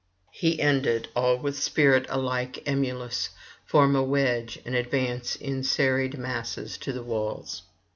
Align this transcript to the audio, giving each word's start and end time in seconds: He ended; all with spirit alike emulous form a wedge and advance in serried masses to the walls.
He 0.31 0.59
ended; 0.59 1.09
all 1.15 1.37
with 1.37 1.61
spirit 1.61 2.07
alike 2.09 2.63
emulous 2.65 3.29
form 3.67 3.95
a 3.95 4.01
wedge 4.01 4.57
and 4.65 4.73
advance 4.73 5.35
in 5.35 5.63
serried 5.63 6.17
masses 6.17 6.75
to 6.79 6.91
the 6.91 7.03
walls. 7.03 7.61